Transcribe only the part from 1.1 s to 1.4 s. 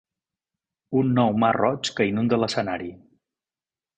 nou